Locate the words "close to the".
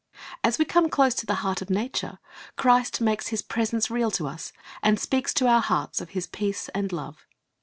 0.89-1.35